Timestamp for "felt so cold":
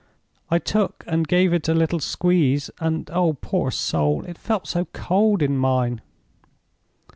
4.35-5.43